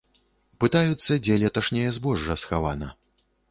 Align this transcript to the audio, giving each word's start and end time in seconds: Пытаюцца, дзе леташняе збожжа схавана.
Пытаюцца, 0.63 1.19
дзе 1.27 1.37
леташняе 1.45 1.85
збожжа 1.99 2.41
схавана. 2.47 2.93